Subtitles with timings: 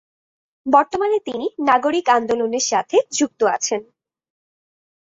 [0.65, 3.81] বর্তমানে তিনি নাগরিক আন্দোলনের সাথে যুক্ত আছেন।